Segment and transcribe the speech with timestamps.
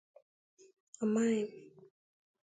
[1.01, 1.49] amaghị m.”